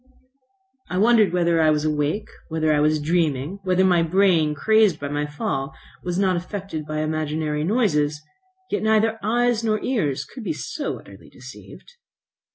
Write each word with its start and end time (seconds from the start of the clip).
I 0.89 0.97
wondered 0.97 1.31
whether 1.31 1.61
I 1.61 1.69
was 1.69 1.85
awake, 1.85 2.27
whether 2.49 2.73
I 2.73 2.79
was 2.79 2.99
dreaming, 2.99 3.59
whether 3.63 3.85
my 3.85 4.01
brain, 4.01 4.55
crazed 4.55 4.99
by 4.99 5.09
my 5.09 5.27
fall, 5.27 5.75
was 6.01 6.17
not 6.17 6.35
affected 6.35 6.87
by 6.87 7.01
imaginary 7.01 7.63
noises. 7.63 8.19
Yet 8.71 8.81
neither 8.81 9.19
eyes, 9.21 9.63
nor 9.63 9.79
ears 9.83 10.25
could 10.25 10.43
be 10.43 10.53
so 10.53 10.99
utterly 10.99 11.29
deceived. 11.29 11.93